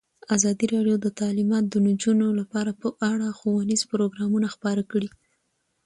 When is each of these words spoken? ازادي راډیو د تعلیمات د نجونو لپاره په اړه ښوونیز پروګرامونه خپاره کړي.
ازادي 0.35 0.65
راډیو 0.73 0.97
د 1.01 1.07
تعلیمات 1.19 1.63
د 1.69 1.75
نجونو 1.87 2.27
لپاره 2.39 2.71
په 2.81 2.87
اړه 3.11 3.27
ښوونیز 3.37 3.81
پروګرامونه 3.91 4.47
خپاره 4.55 4.83
کړي. 4.91 5.09